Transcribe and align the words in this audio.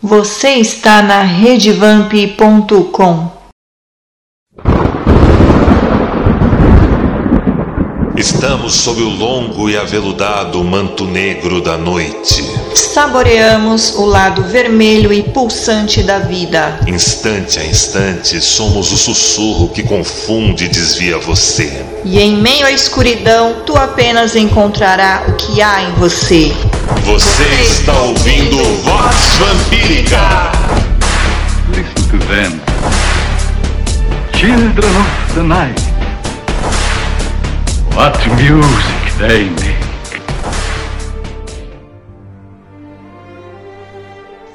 Você 0.00 0.50
está 0.50 1.02
na 1.02 1.22
redevamp.com. 1.22 3.32
Estamos 8.16 8.74
sob 8.74 9.02
o 9.02 9.08
longo 9.08 9.68
e 9.68 9.76
aveludado 9.76 10.62
manto 10.62 11.04
negro 11.04 11.60
da 11.60 11.76
noite. 11.76 12.44
Saboreamos 12.78 13.94
o 13.96 14.04
lado 14.06 14.44
vermelho 14.44 15.12
e 15.12 15.22
pulsante 15.22 16.00
da 16.02 16.20
vida. 16.20 16.78
Instante 16.86 17.58
a 17.58 17.64
instante, 17.64 18.40
somos 18.40 18.92
o 18.92 18.96
sussurro 18.96 19.68
que 19.68 19.82
confunde 19.82 20.66
e 20.66 20.68
desvia 20.68 21.18
você. 21.18 21.84
E 22.04 22.20
em 22.20 22.36
meio 22.36 22.64
à 22.66 22.70
escuridão, 22.70 23.62
tu 23.66 23.76
apenas 23.76 24.36
encontrará 24.36 25.24
o 25.26 25.32
que 25.32 25.60
há 25.60 25.82
em 25.82 25.92
você. 25.94 26.52
Você 27.04 27.44
está 27.62 28.00
ouvindo 28.00 28.56
Vox 28.82 29.16
Vampírica. 29.38 30.52
Listen 31.74 32.08
to 32.10 32.26
them. 32.26 32.60
Children 34.34 34.96
of 34.96 35.34
the 35.34 35.42
night. 35.42 35.82
What 37.94 38.16
music 38.36 39.18
they 39.18 39.50
make. 39.50 39.67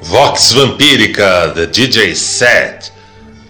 Vox 0.06 0.52
Vampírica, 0.52 1.54
The 1.54 1.66
DJ 1.66 2.14
Set. 2.14 2.93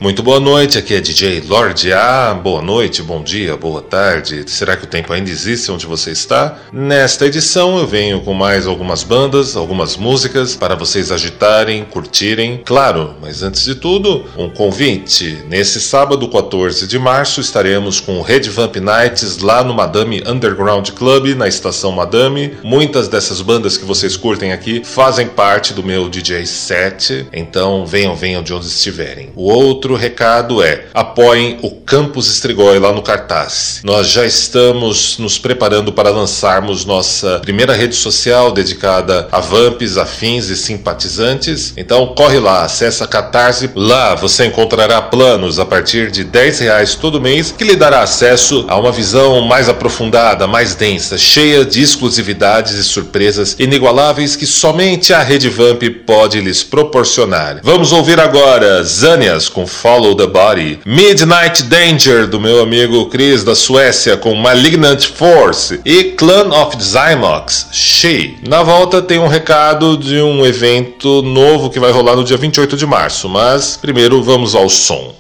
Muito 0.05 0.23
boa 0.23 0.39
noite, 0.39 0.77
aqui 0.77 0.93
é 0.93 1.01
DJ 1.01 1.45
Lorde 1.49 1.91
A. 1.91 2.35
Boa 2.35 2.61
noite, 2.61 3.03
bom 3.03 3.23
dia, 3.23 3.57
boa 3.57 3.81
tarde. 3.81 4.45
Será 4.49 4.77
que 4.77 4.85
o 4.85 4.87
tempo 4.87 5.11
ainda 5.11 5.31
existe 5.31 5.73
onde 5.73 5.87
você 5.87 6.11
está? 6.11 6.59
Nesta 6.71 7.25
edição 7.25 7.79
eu 7.79 7.87
venho 7.87 8.21
com 8.21 8.35
mais 8.35 8.67
algumas 8.67 9.03
bandas, 9.03 9.57
algumas 9.57 9.97
músicas 9.97 10.55
para 10.55 10.75
vocês 10.75 11.11
agitarem, 11.11 11.87
curtirem. 11.87 12.61
Claro, 12.67 13.15
mas 13.19 13.43
antes 13.43 13.65
de 13.65 13.77
tudo, 13.77 14.27
um 14.37 14.51
convite. 14.51 15.39
Nesse 15.49 15.81
sábado 15.81 16.29
14 16.29 16.87
de 16.87 16.99
março 16.99 17.41
estaremos 17.41 17.99
com 17.99 18.19
o 18.19 18.23
Red 18.23 18.43
Vamp 18.51 18.77
Nights 18.77 19.39
lá 19.39 19.65
no 19.65 19.73
Madame 19.73 20.23
Underground 20.27 20.91
Club, 20.91 21.35
na 21.35 21.49
estação 21.49 21.93
Madame. 21.93 22.59
Muitas 22.63 23.09
dessas 23.09 23.41
bandas 23.41 23.79
que 23.79 23.87
vocês 23.87 24.19
curtem 24.19 24.53
aqui 24.53 24.85
fazem 24.85 25.29
parte 25.29 25.73
do 25.73 25.83
meu 25.83 26.11
DJ 26.11 26.45
set, 26.45 27.27
então 27.33 27.87
venham, 27.87 28.15
venham 28.15 28.43
de 28.43 28.53
onde 28.53 28.67
estiverem. 28.67 29.31
O 29.35 29.45
outro 29.45 29.94
recado 29.97 30.63
é: 30.63 30.87
apoiem 30.93 31.59
o 31.63 31.71
Campus 31.71 32.29
Estrigói 32.29 32.79
lá 32.79 32.93
no 32.93 33.03
cartaz. 33.03 33.81
Nós 33.85 34.09
já 34.09 34.25
estamos 34.25 35.19
nos 35.19 35.39
preparando 35.39 35.93
para 35.93 36.11
lançarmos 36.11 36.85
nossa 36.85 37.41
primeira 37.41 37.75
rede 37.75 37.95
social 37.95 38.53
dedicada 38.53 39.29
a 39.31 39.41
vamps, 39.41 39.97
afins 39.97 40.49
e 40.49 40.57
simpatizantes. 40.57 41.73
Então 41.77 42.07
corre 42.09 42.39
lá, 42.39 42.63
acessa 42.63 43.07
Catarse. 43.07 43.71
Lá 43.75 44.15
você 44.15 44.47
encontrará 44.47 45.01
planos 45.03 45.59
a 45.59 45.67
partir 45.67 46.11
de 46.11 46.25
10 46.25 46.59
reais 46.61 46.95
todo 46.95 47.21
mês 47.21 47.53
que 47.57 47.65
lhe 47.65 47.77
dará 47.77 48.03
acesso 48.03 48.65
a 48.69 48.77
uma 48.77 48.93
visão 48.93 49.41
mais 49.43 49.69
aprofundada, 49.69 50.47
mais 50.47 50.75
densa, 50.75 51.19
cheia 51.19 51.65
de 51.65 51.83
exclusividades 51.83 52.75
e 52.75 52.85
surpresas 52.85 53.57
inigualáveis 53.59 54.37
que 54.37 54.47
somente 54.47 55.13
a 55.13 55.23
Rede 55.23 55.49
Vamp 55.49 55.83
pode 56.07 56.41
lhes 56.41 56.63
proporcionar. 56.63 57.61
Vamos 57.63 57.93
ouvir 57.93 58.19
agora 58.21 58.83
Zanias 58.83 59.49
com 59.49 59.67
Follow 59.85 60.15
the 60.15 60.27
Body, 60.27 60.81
Midnight 60.87 61.65
Danger 61.65 62.27
do 62.27 62.41
meu 62.41 62.63
amigo 62.63 63.05
Chris 63.11 63.45
da 63.45 63.55
Suécia 63.55 64.17
com 64.17 64.35
Malignant 64.35 65.05
Force 65.05 65.79
e 65.85 66.05
Clan 66.05 66.49
of 66.59 66.83
Zymox, 66.83 67.69
She. 67.71 68.39
Na 68.49 68.63
volta 68.63 69.03
tem 69.03 69.19
um 69.19 69.29
recado 69.29 69.99
de 69.99 70.23
um 70.23 70.47
evento 70.47 71.21
novo 71.21 71.69
que 71.69 71.79
vai 71.79 71.93
rolar 71.93 72.17
no 72.17 72.25
dia 72.25 72.39
28 72.39 72.79
de 72.79 72.87
março, 72.87 73.29
mas 73.29 73.77
primeiro 73.77 74.23
vamos 74.23 74.55
ao 74.55 74.71
som. 74.71 75.15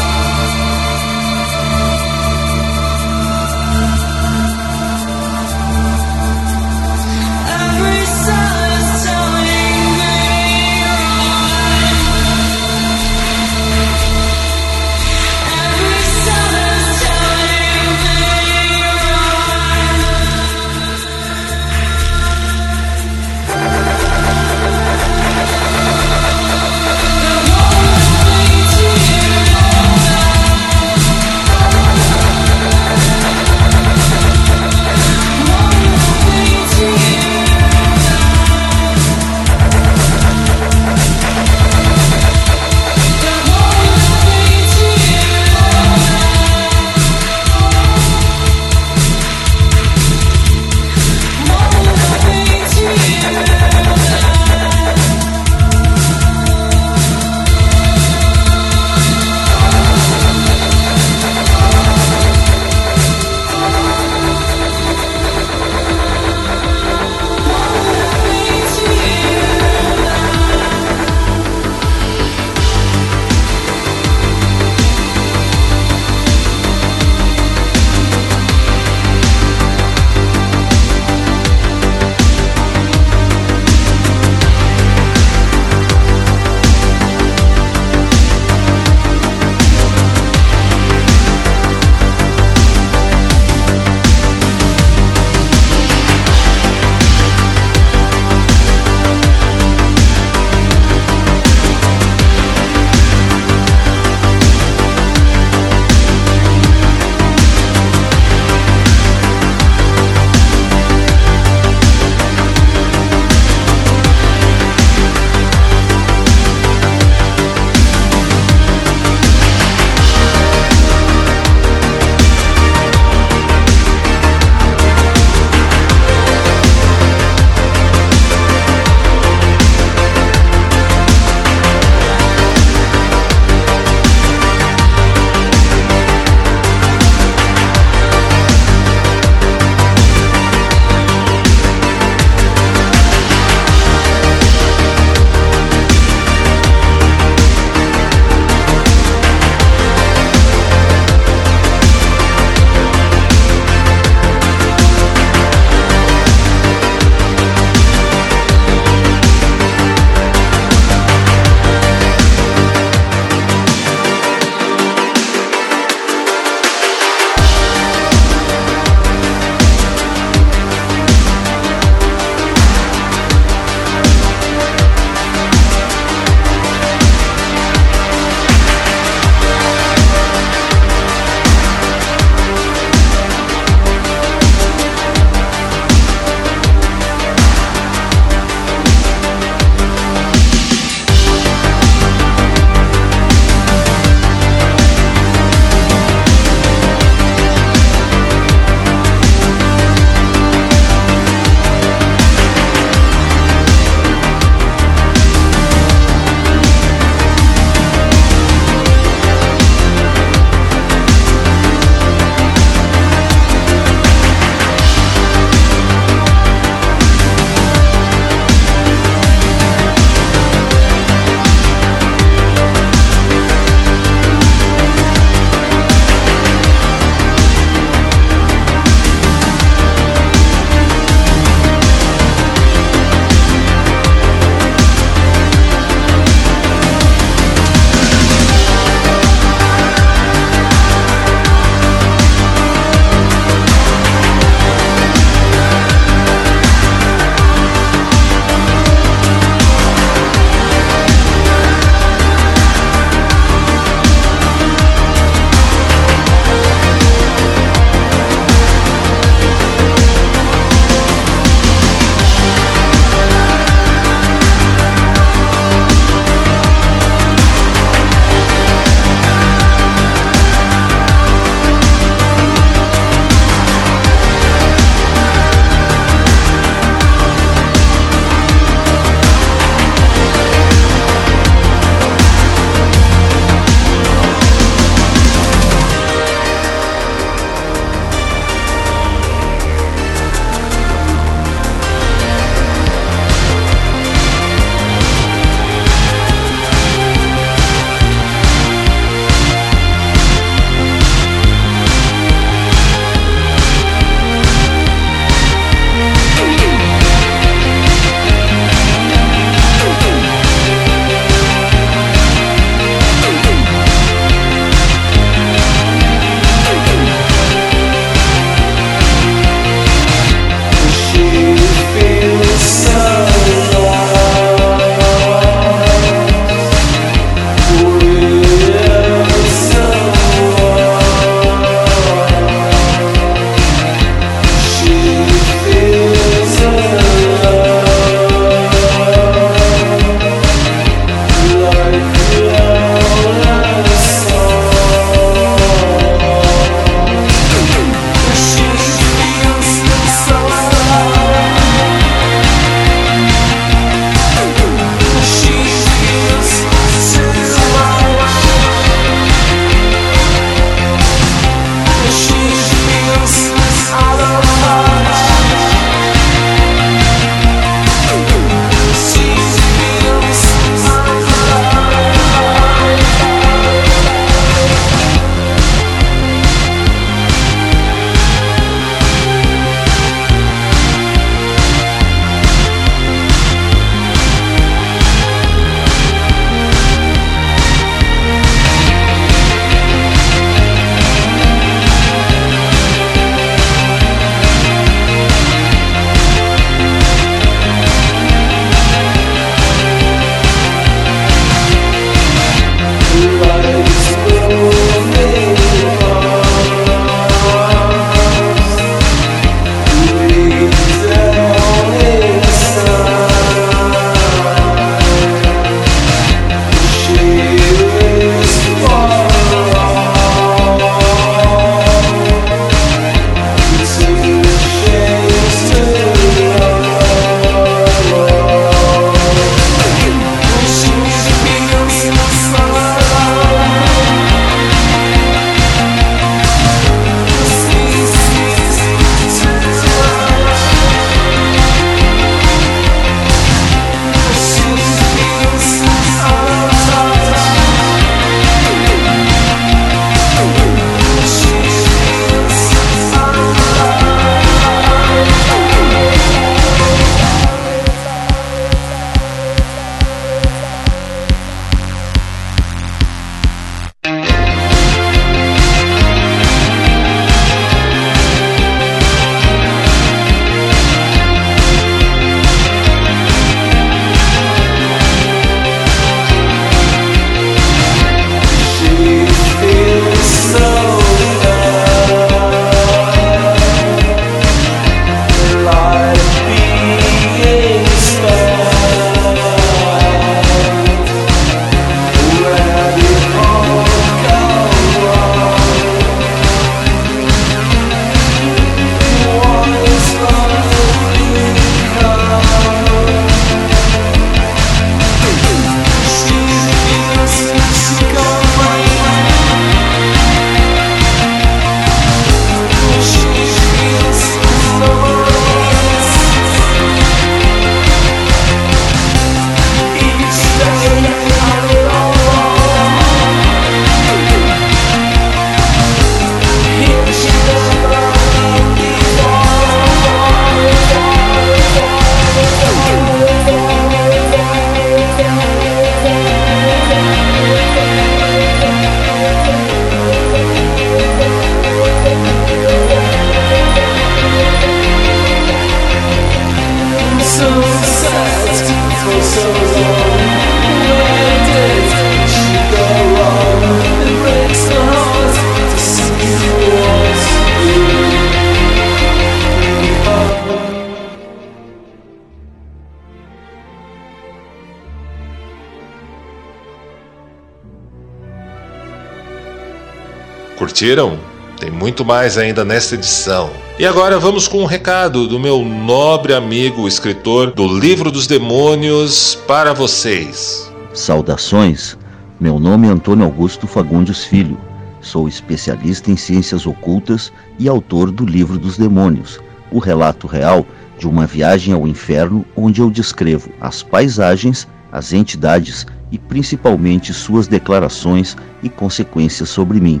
Curtiram? 570.80 571.18
Tem 571.58 571.70
muito 571.70 572.06
mais 572.06 572.38
ainda 572.38 572.64
nesta 572.64 572.94
edição. 572.94 573.50
E 573.78 573.84
agora 573.84 574.18
vamos 574.18 574.48
com 574.48 574.62
um 574.62 574.64
recado 574.64 575.28
do 575.28 575.38
meu 575.38 575.62
nobre 575.62 576.32
amigo 576.32 576.88
escritor 576.88 577.50
do 577.50 577.68
Livro 577.68 578.10
dos 578.10 578.26
Demônios 578.26 579.34
para 579.46 579.74
vocês. 579.74 580.72
Saudações, 580.94 581.98
meu 582.40 582.58
nome 582.58 582.88
é 582.88 582.90
Antônio 582.90 583.26
Augusto 583.26 583.66
Fagundes 583.66 584.24
Filho. 584.24 584.56
Sou 585.02 585.28
especialista 585.28 586.10
em 586.10 586.16
ciências 586.16 586.66
ocultas 586.66 587.30
e 587.58 587.68
autor 587.68 588.10
do 588.10 588.24
Livro 588.24 588.58
dos 588.58 588.78
Demônios, 588.78 589.38
o 589.70 589.78
relato 589.78 590.26
real 590.26 590.64
de 590.98 591.06
uma 591.06 591.26
viagem 591.26 591.74
ao 591.74 591.86
inferno 591.86 592.42
onde 592.56 592.80
eu 592.80 592.90
descrevo 592.90 593.50
as 593.60 593.82
paisagens, 593.82 594.66
as 594.90 595.12
entidades 595.12 595.86
e 596.10 596.16
principalmente 596.16 597.12
suas 597.12 597.46
declarações 597.46 598.34
e 598.62 598.70
consequências 598.70 599.50
sobre 599.50 599.78
mim. 599.78 600.00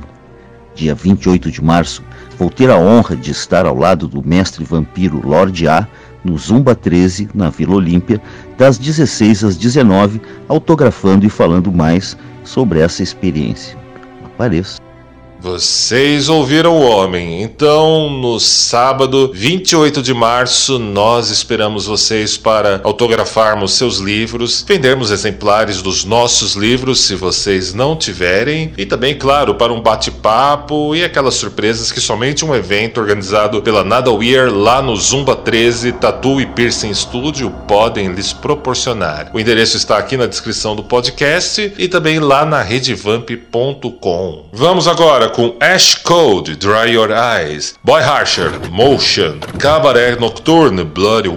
Dia 0.74 0.94
28 0.94 1.50
de 1.50 1.62
março, 1.62 2.02
vou 2.38 2.50
ter 2.50 2.70
a 2.70 2.76
honra 2.76 3.16
de 3.16 3.30
estar 3.30 3.66
ao 3.66 3.76
lado 3.76 4.08
do 4.08 4.26
mestre 4.26 4.64
vampiro 4.64 5.20
Lorde 5.26 5.68
A 5.68 5.86
no 6.24 6.36
Zumba 6.36 6.74
13, 6.74 7.30
na 7.34 7.50
Vila 7.50 7.74
Olímpia, 7.74 8.20
das 8.56 8.78
16 8.78 9.44
às 9.44 9.56
19, 9.56 10.20
autografando 10.48 11.26
e 11.26 11.30
falando 11.30 11.72
mais 11.72 12.16
sobre 12.44 12.80
essa 12.80 13.02
experiência. 13.02 13.76
Apareça. 14.24 14.89
Vocês 15.40 16.28
ouviram 16.28 16.76
o 16.76 16.82
homem. 16.82 17.42
Então, 17.42 18.10
no 18.10 18.38
sábado 18.38 19.30
28 19.32 20.02
de 20.02 20.12
março, 20.12 20.78
nós 20.78 21.30
esperamos 21.30 21.86
vocês 21.86 22.36
para 22.36 22.78
autografarmos 22.84 23.72
seus 23.72 23.96
livros, 23.98 24.62
vendermos 24.68 25.10
exemplares 25.10 25.80
dos 25.80 26.04
nossos 26.04 26.56
livros, 26.56 27.00
se 27.00 27.14
vocês 27.14 27.72
não 27.72 27.96
tiverem, 27.96 28.74
e 28.76 28.84
também, 28.84 29.14
claro, 29.14 29.54
para 29.54 29.72
um 29.72 29.80
bate-papo 29.80 30.94
e 30.94 31.02
aquelas 31.02 31.36
surpresas 31.36 31.90
que 31.90 32.02
somente 32.02 32.44
um 32.44 32.54
evento 32.54 33.00
organizado 33.00 33.62
pela 33.62 33.82
Nada 33.82 34.12
Weir 34.12 34.52
lá 34.52 34.82
no 34.82 34.94
Zumba 34.94 35.34
13 35.34 35.92
Tattoo 35.92 36.42
e 36.42 36.46
Piercing 36.46 36.92
Studio 36.92 37.50
podem 37.66 38.12
lhes 38.12 38.34
proporcionar. 38.34 39.30
O 39.32 39.40
endereço 39.40 39.78
está 39.78 39.96
aqui 39.96 40.18
na 40.18 40.26
descrição 40.26 40.76
do 40.76 40.84
podcast 40.84 41.72
e 41.78 41.88
também 41.88 42.18
lá 42.18 42.44
na 42.44 42.60
redevamp.com. 42.60 44.44
Vamos 44.52 44.86
agora 44.86 45.29
com 45.30 45.56
Ash 45.60 45.94
Code, 45.94 46.56
Dry 46.56 46.92
Your 46.92 47.12
Eyes, 47.12 47.74
Boy 47.82 48.00
Harsher, 48.00 48.50
Motion, 48.70 49.40
Cabaret 49.58 50.16
Nocturne, 50.16 50.84
Bloody 50.84 51.28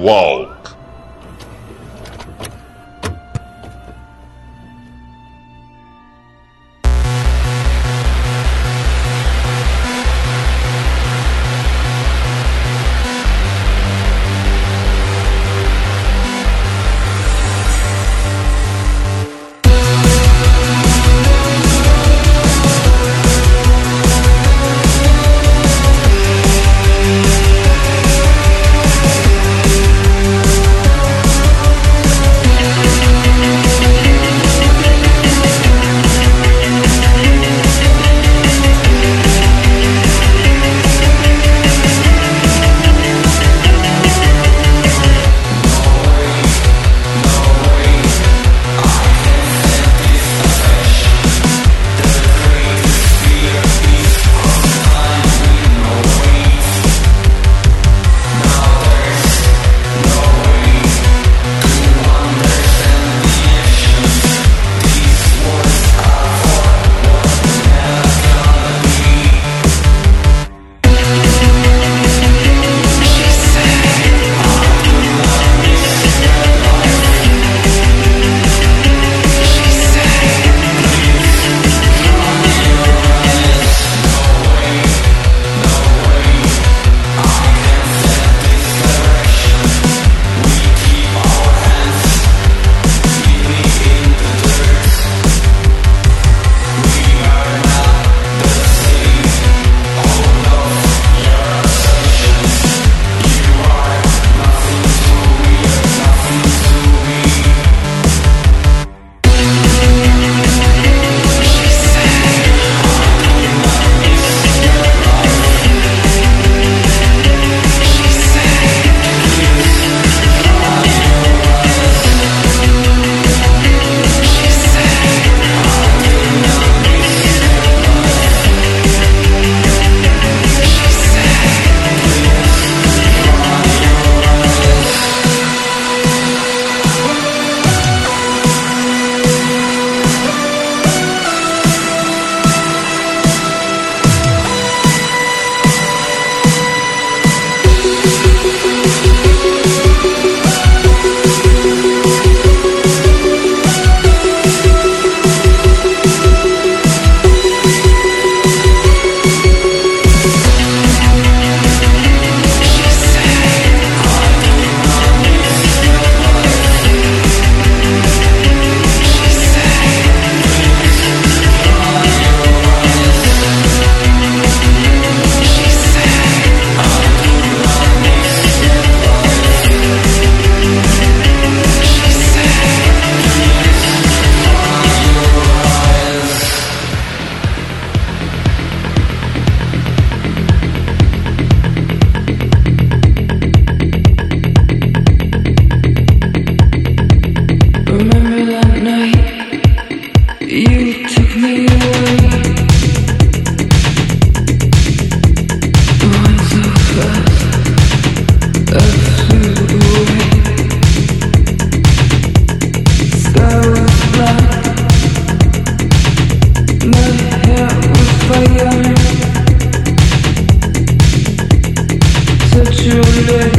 truly. 222.84 223.50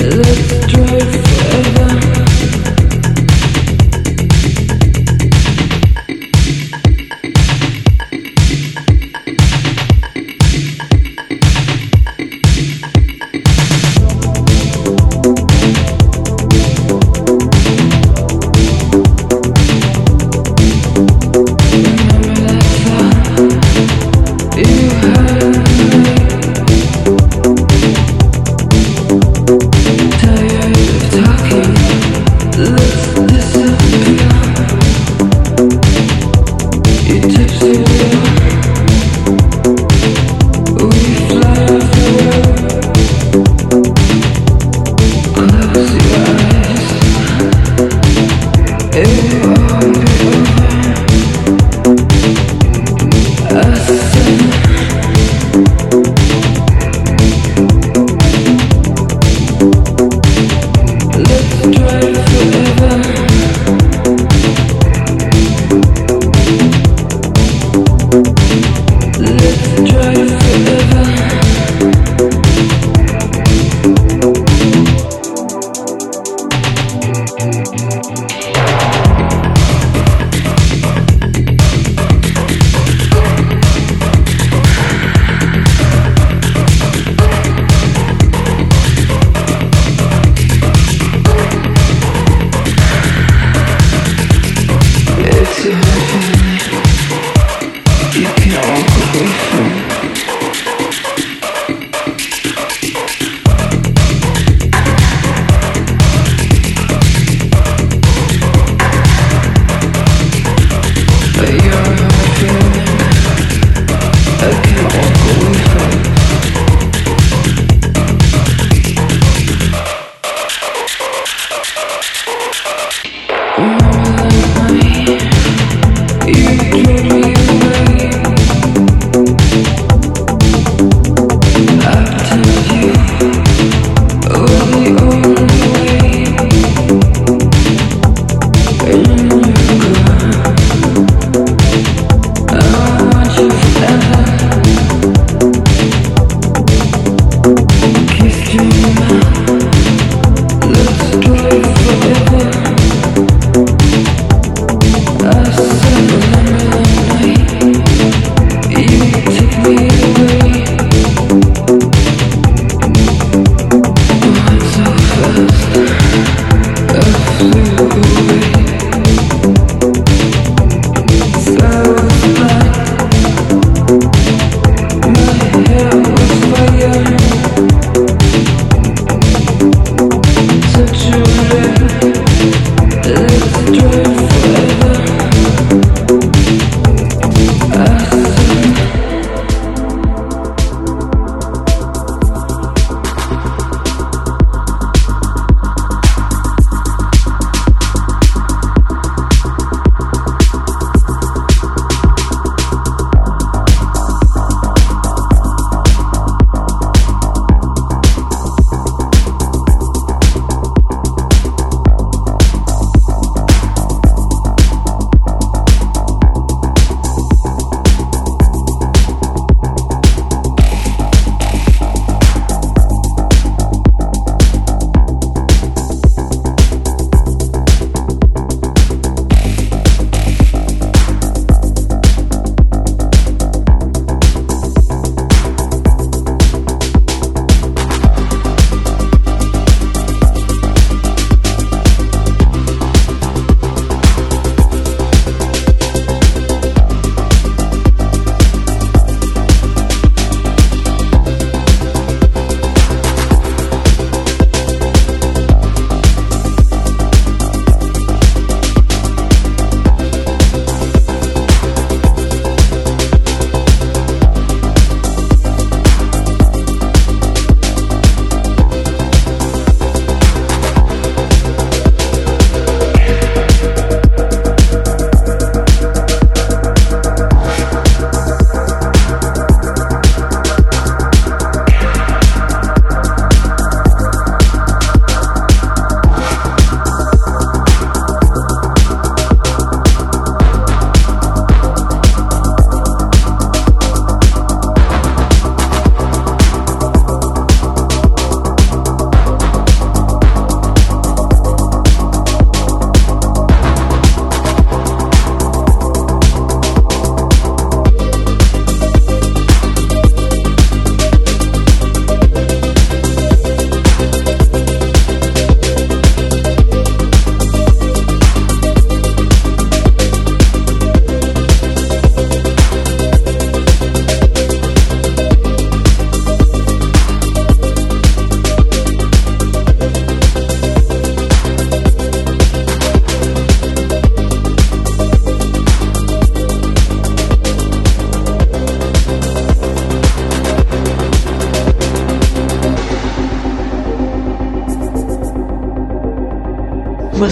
Let's 0.00 0.72
try 0.72 1.00
forever. 1.00 2.09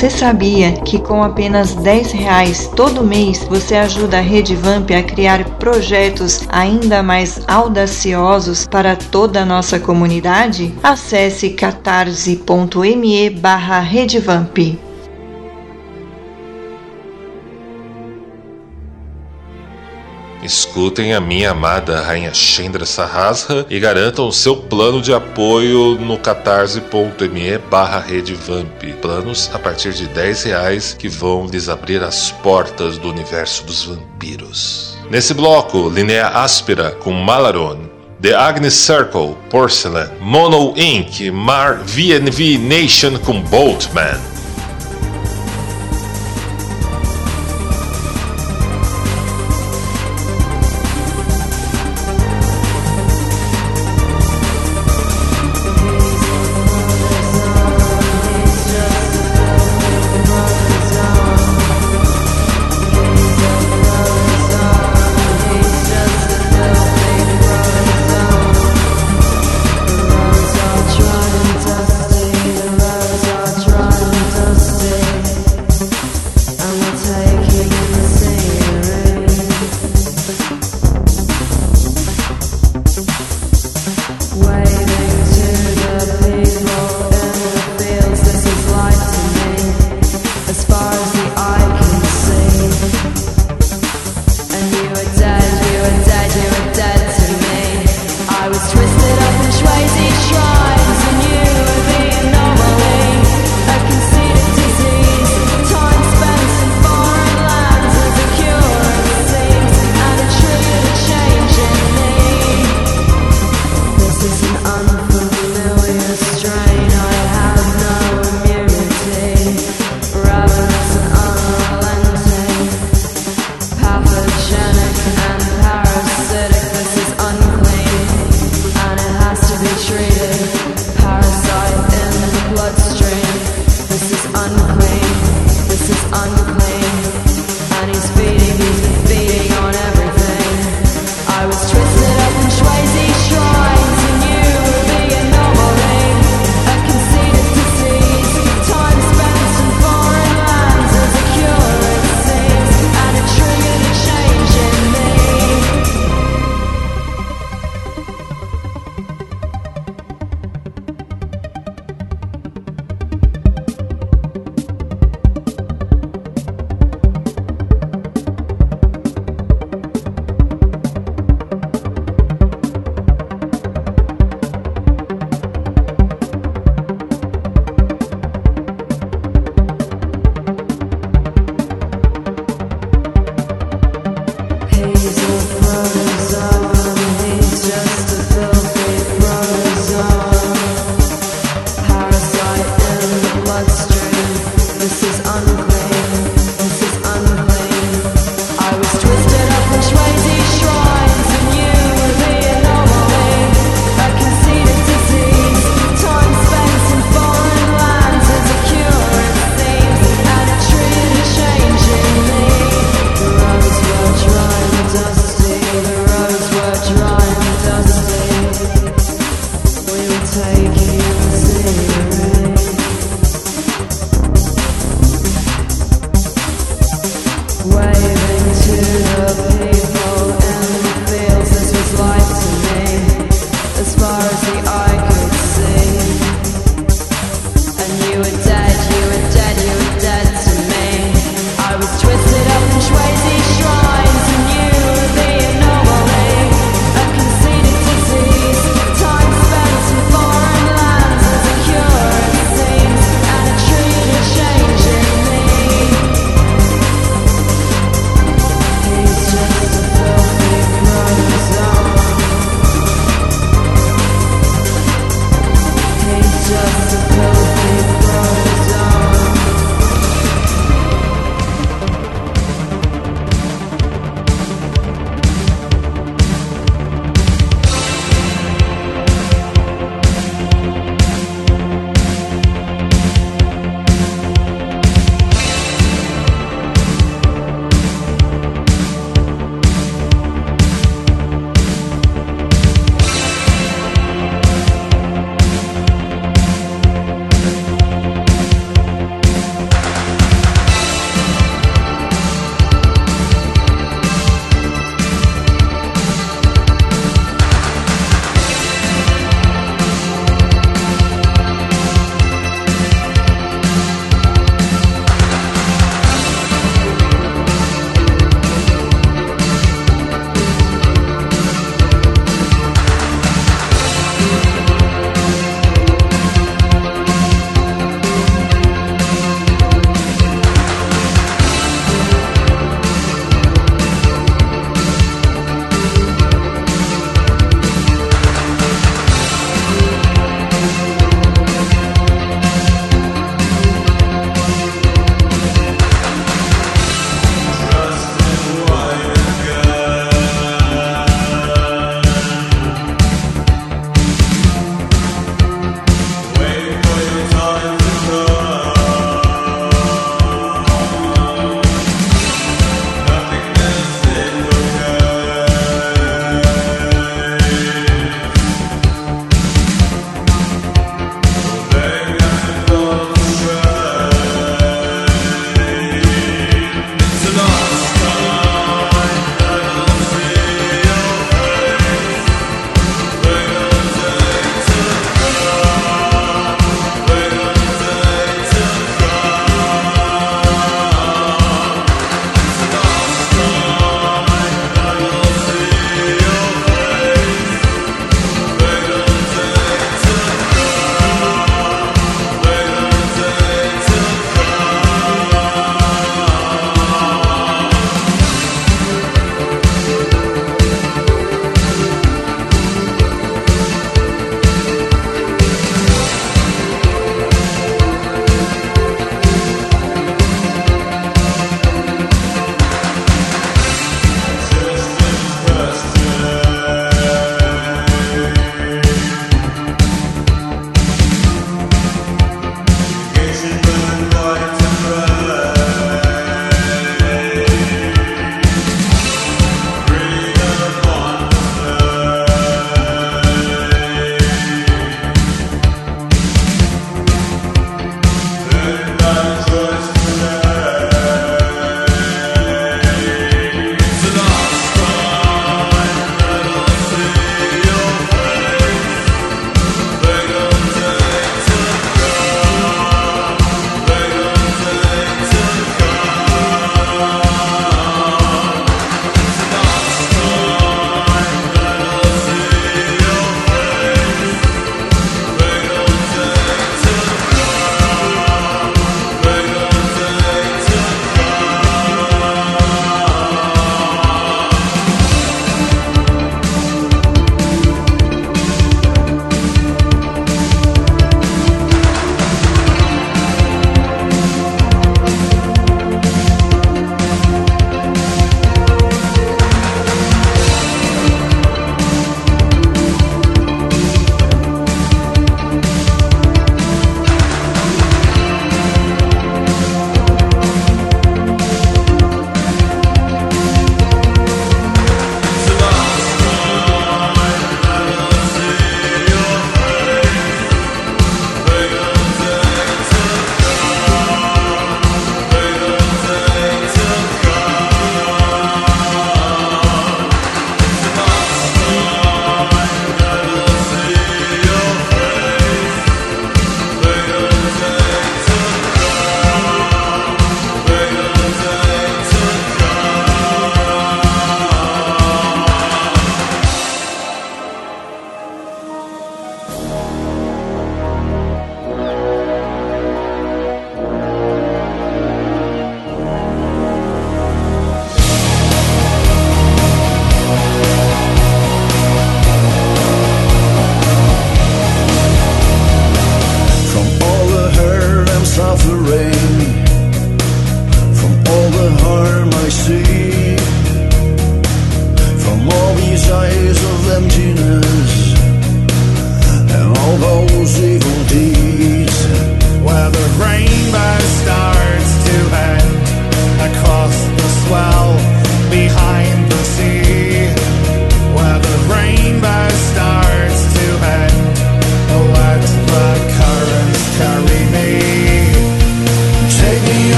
Você 0.00 0.08
sabia 0.08 0.72
que 0.80 0.98
com 0.98 1.22
apenas 1.22 1.74
10 1.74 2.12
reais 2.12 2.70
todo 2.74 3.04
mês 3.04 3.44
você 3.44 3.74
ajuda 3.74 4.16
a 4.16 4.22
Rede 4.22 4.56
Vamp 4.56 4.90
a 4.92 5.02
criar 5.02 5.44
projetos 5.58 6.46
ainda 6.48 7.02
mais 7.02 7.42
audaciosos 7.46 8.66
para 8.66 8.96
toda 8.96 9.42
a 9.42 9.44
nossa 9.44 9.78
comunidade? 9.78 10.74
Acesse 10.82 11.50
catarse.me 11.50 13.28
barra 13.28 13.80
Redevamp. 13.80 14.56
Escutem 20.42 21.12
a 21.12 21.20
minha 21.20 21.50
amada 21.50 22.00
Rainha 22.00 22.32
Chendra 22.32 22.86
Sahasra 22.86 23.66
e 23.68 23.78
garantam 23.78 24.26
o 24.26 24.32
seu 24.32 24.56
plano 24.56 25.02
de 25.02 25.12
apoio 25.12 25.96
no 26.00 26.16
catarse.me 26.16 27.59
barra 27.70 28.00
redevamp. 28.00 28.82
Planos 29.00 29.50
a 29.54 29.58
partir 29.58 29.92
de 29.94 30.06
10 30.08 30.42
reais 30.44 30.92
que 30.98 31.08
vão 31.08 31.46
lhes 31.46 31.68
abrir 31.68 32.02
as 32.02 32.30
portas 32.30 32.98
do 32.98 33.08
universo 33.08 33.64
dos 33.64 33.84
vampiros. 33.84 34.98
Nesse 35.10 35.32
bloco, 35.32 35.88
Linnea 35.88 36.28
Aspira 36.28 36.90
com 36.90 37.12
Malaron, 37.12 37.78
The 38.20 38.34
Agnes 38.34 38.74
Circle, 38.74 39.36
Porcelain, 39.48 40.08
Mono 40.20 40.74
Inc., 40.76 41.30
Mar 41.30 41.78
VNV 41.84 42.58
Nation 42.58 43.18
com 43.18 43.40
Boltman. 43.42 44.29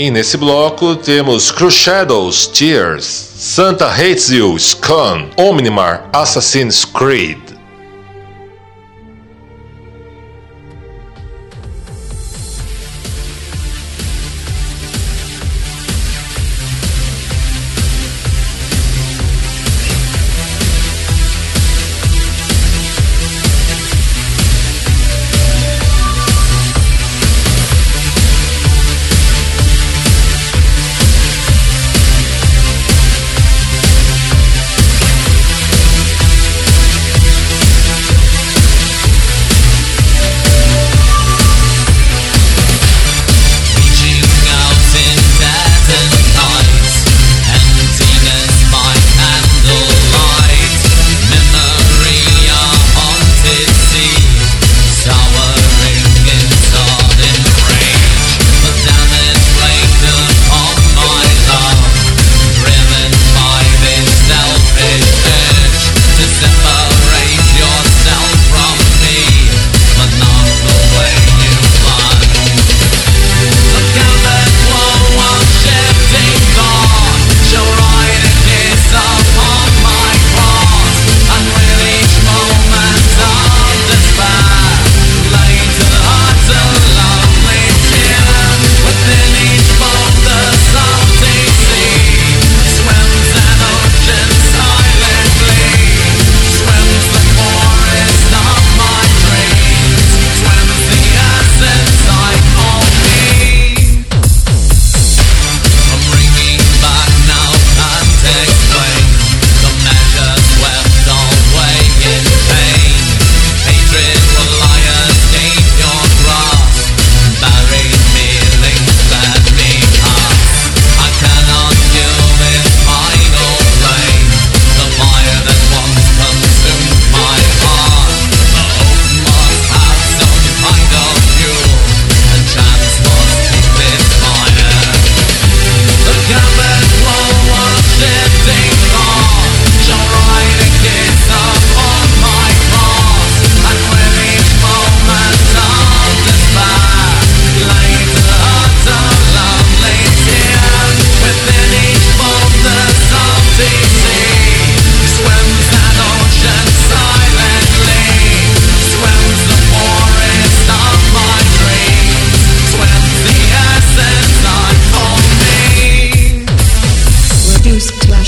E 0.00 0.10
nesse 0.10 0.38
bloco 0.38 0.96
temos 0.96 1.52
Crusados, 1.52 2.46
Tears, 2.46 3.04
Santa 3.04 3.86
Hates 3.86 4.30
You, 4.30 4.58
Scum, 4.58 5.28
Omnimar, 5.36 6.08
Assassin's 6.10 6.86
Creed. 6.86 7.49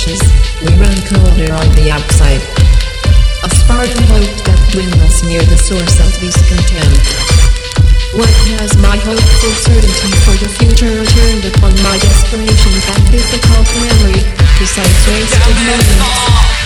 Flashes, 0.03 0.23
we 0.63 0.69
run 0.83 0.97
colder 1.07 1.53
on 1.55 1.69
the 1.79 1.91
outside. 1.91 2.43
A 3.43 3.49
Spartan 3.55 4.03
hope 4.11 4.35
that 4.47 4.61
bring 4.75 4.91
us 5.07 5.23
near 5.23 5.43
the 5.43 5.59
source 5.59 5.97
of 6.03 6.11
this 6.19 6.35
contempt. 6.51 7.07
What 8.15 8.29
has 8.59 8.77
my 8.83 8.99
hopeful 8.99 9.55
certainty 9.63 10.13
for 10.27 10.37
the 10.43 10.51
future 10.59 10.99
turned 11.07 11.45
upon 11.55 11.73
my 11.87 11.97
desperations 12.03 12.85
and 12.93 13.03
difficult 13.15 13.69
memory, 13.79 14.23
besides 14.59 15.03
wasted 15.07 15.59
moments, 15.71 16.11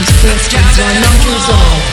whose 0.01 0.15
questions 0.25 0.75
are 0.81 0.97
not 0.97 1.21
resolved. 1.21 1.87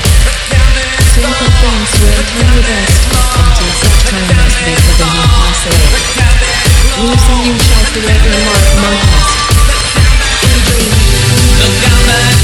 Simple 1.11 1.51
things 1.59 1.91
will 2.01 2.23
turn 2.23 2.55
best, 2.65 3.01
until 3.13 3.71
such 3.83 3.99
time 4.09 4.31
as 4.31 4.53
they 4.63 4.75
suddenly 4.79 5.27
pass 5.27 5.61
away. 5.69 5.91
Losing 7.03 7.41
you 7.45 7.55
shall 7.61 7.85
forever 7.93 8.31
mark 8.31 8.67
my 8.79 8.95
past 8.95 9.52
man. 12.05 12.42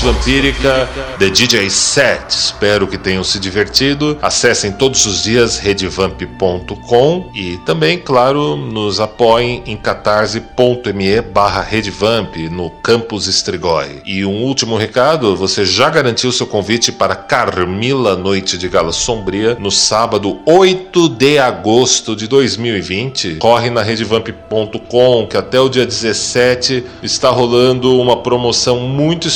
Vampírica 0.00 0.88
The 1.18 1.30
DJ 1.30 1.70
Set. 1.70 2.28
Espero 2.28 2.86
que 2.86 2.96
tenham 2.98 3.24
se 3.24 3.38
divertido. 3.38 4.18
Acessem 4.22 4.72
todos 4.72 5.04
os 5.06 5.22
dias 5.22 5.58
redvamp.com 5.58 7.30
e 7.34 7.56
também, 7.58 7.98
claro, 7.98 8.56
nos 8.56 9.00
apoiem 9.00 9.62
em 9.66 9.76
catarse.me 9.76 11.20
barra 11.22 11.62
redvamp 11.62 12.36
no 12.50 12.70
Campus 12.70 13.26
Estrigói. 13.26 14.02
E 14.04 14.24
um 14.24 14.42
último 14.42 14.76
recado, 14.76 15.36
você 15.36 15.64
já 15.64 15.90
garantiu 15.90 16.30
seu 16.32 16.46
convite 16.46 16.92
para 16.92 17.14
Carmila 17.14 18.16
Noite 18.16 18.56
de 18.56 18.68
Gala 18.68 18.92
Sombria 18.92 19.56
no 19.58 19.70
sábado 19.70 20.40
8 20.46 21.08
de 21.08 21.38
agosto 21.38 22.14
de 22.14 22.26
2020? 22.26 23.36
Corre 23.36 23.70
na 23.70 23.82
redvamp.com 23.82 25.26
que 25.26 25.36
até 25.36 25.60
o 25.60 25.68
dia 25.68 25.86
17 25.86 26.84
está 27.02 27.30
rolando 27.30 27.98
uma 28.00 28.22
promoção 28.22 28.80
muito 28.80 29.26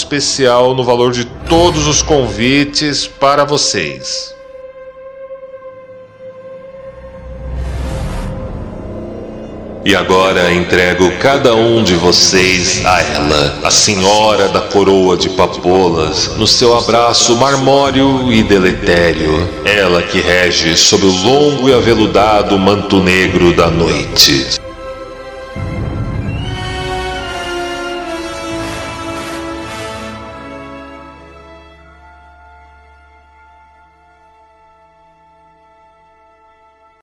especial 0.52 0.74
no 0.74 0.84
valor 0.84 1.12
de 1.12 1.24
todos 1.24 1.86
os 1.86 2.02
convites 2.02 3.06
para 3.06 3.44
vocês. 3.44 4.34
E 9.84 9.96
agora 9.96 10.52
entrego 10.52 11.10
cada 11.18 11.56
um 11.56 11.82
de 11.82 11.94
vocês 11.96 12.86
a 12.86 13.00
ela, 13.00 13.58
a 13.64 13.70
senhora 13.70 14.46
da 14.48 14.60
coroa 14.60 15.16
de 15.16 15.30
papolas, 15.30 16.36
no 16.36 16.46
seu 16.46 16.76
abraço 16.78 17.34
marmório 17.36 18.32
e 18.32 18.44
deletério, 18.44 19.48
ela 19.64 20.00
que 20.02 20.20
rege 20.20 20.76
sob 20.76 21.04
o 21.04 21.22
longo 21.24 21.68
e 21.68 21.74
aveludado 21.74 22.56
manto 22.56 23.02
negro 23.02 23.52
da 23.54 23.68
noite. 23.70 24.60